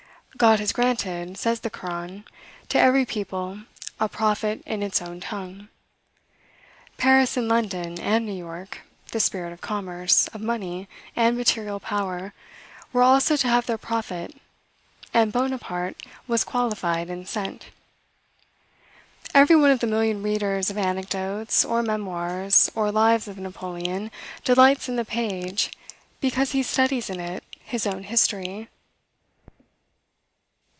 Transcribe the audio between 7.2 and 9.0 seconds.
and London, and New York,